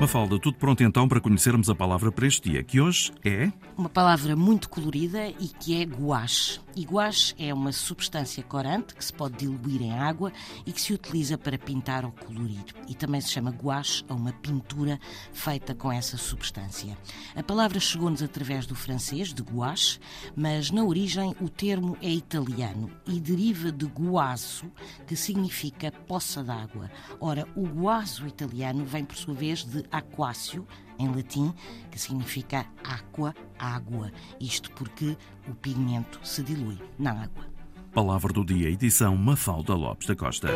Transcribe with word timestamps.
Mafalda, 0.00 0.38
tudo 0.38 0.56
pronto 0.56 0.82
então 0.82 1.06
para 1.06 1.20
conhecermos 1.20 1.68
a 1.68 1.74
palavra 1.74 2.10
para 2.10 2.26
este 2.26 2.48
dia, 2.48 2.62
que 2.62 2.80
hoje 2.80 3.12
é. 3.22 3.52
Uma 3.76 3.90
palavra 3.90 4.34
muito 4.34 4.70
colorida 4.70 5.28
e 5.28 5.46
que 5.46 5.78
é 5.78 5.84
gouache. 5.84 6.58
E 6.74 6.86
gouache 6.86 7.34
é 7.38 7.52
uma 7.52 7.70
substância 7.70 8.42
corante 8.42 8.94
que 8.94 9.04
se 9.04 9.12
pode 9.12 9.36
diluir 9.36 9.82
em 9.82 9.92
água 9.92 10.32
e 10.64 10.72
que 10.72 10.80
se 10.80 10.94
utiliza 10.94 11.36
para 11.36 11.58
pintar 11.58 12.06
ou 12.06 12.12
colorir. 12.12 12.64
E 12.88 12.94
também 12.94 13.20
se 13.20 13.28
chama 13.28 13.50
gouache 13.50 14.02
a 14.08 14.14
uma 14.14 14.32
pintura 14.32 14.98
feita 15.32 15.74
com 15.74 15.92
essa 15.92 16.16
substância. 16.16 16.96
A 17.36 17.42
palavra 17.42 17.78
chegou-nos 17.78 18.22
através 18.22 18.64
do 18.64 18.74
francês, 18.74 19.34
de 19.34 19.42
gouache, 19.42 19.98
mas 20.34 20.70
na 20.70 20.82
origem 20.82 21.34
o 21.42 21.48
termo 21.50 21.94
é 22.00 22.08
italiano 22.08 22.90
e 23.06 23.20
deriva 23.20 23.70
de 23.70 23.84
guaso, 23.84 24.64
que 25.06 25.14
significa 25.14 25.92
poça 25.92 26.42
d'água. 26.42 26.90
Ora, 27.20 27.46
o 27.54 27.66
guaso 27.66 28.26
italiano 28.26 28.86
vem 28.86 29.04
por 29.04 29.16
sua 29.16 29.34
vez 29.34 29.62
de 29.64 29.89
aquácio, 29.90 30.66
em 30.98 31.08
latim, 31.08 31.52
que 31.90 31.98
significa 31.98 32.66
aqua, 32.84 33.34
água. 33.58 34.10
Isto 34.40 34.70
porque 34.72 35.16
o 35.48 35.54
pigmento 35.54 36.20
se 36.22 36.42
dilui 36.42 36.78
na 36.98 37.12
água. 37.12 37.44
Palavra 37.92 38.32
do 38.32 38.44
dia, 38.44 38.68
edição 38.70 39.16
Mafalda 39.16 39.74
Lopes 39.74 40.06
da 40.06 40.14
Costa. 40.14 40.48